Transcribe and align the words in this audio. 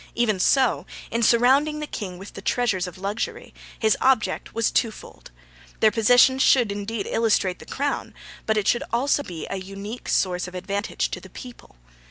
Even 0.15 0.39
so, 0.39 0.87
in 1.11 1.21
surrounding 1.21 1.77
the 1.79 1.85
King 1.85 2.17
with 2.17 2.33
the 2.33 2.41
treasures 2.41 2.87
of 2.87 2.97
luxury, 2.97 3.53
his 3.77 3.95
object 4.01 4.51
was 4.51 4.71
twofold 4.71 5.29
their 5.79 5.91
possession 5.91 6.39
should, 6.39 6.71
indeed, 6.71 7.05
illustrate 7.07 7.59
the 7.59 7.67
Crown, 7.67 8.15
but 8.47 8.67
should 8.67 8.81
also 8.91 9.21
be 9.21 9.45
a 9.51 9.57
unique 9.57 10.09
source 10.09 10.47
of 10.47 10.55
advantage 10.55 11.11
to 11.11 11.19
the 11.21 11.29
people. 11.29 11.75